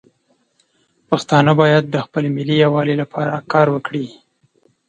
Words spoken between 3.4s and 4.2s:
کار وکړي.